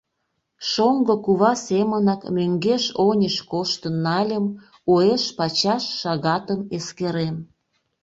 Шоҥго 0.69 1.15
кува 1.25 1.53
семынак 1.65 2.21
мӧҥгеш-оньыш 2.35 3.35
коштын 3.51 3.95
нальым, 4.05 4.45
уэш-пачаш 4.91 5.83
шагатым 5.99 6.61
эскерем. 6.75 7.35